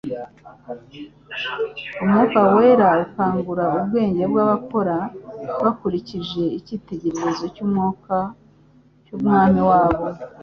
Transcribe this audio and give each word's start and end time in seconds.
Umwuka 2.03 2.39
wera 2.55 2.87
akangura 3.03 3.65
ubwenge 3.77 4.23
bw'abakora 4.31 4.97
bakurikije 5.63 6.43
icyitegererezo 6.59 7.45
cy'Umwami 9.13 9.61
wabo. 9.69 10.05